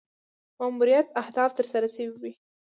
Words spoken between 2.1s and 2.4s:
وای.